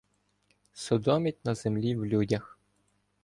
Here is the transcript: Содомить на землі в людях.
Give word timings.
Содомить 0.73 1.45
на 1.45 1.55
землі 1.55 1.95
в 1.95 2.05
людях. 2.05 2.57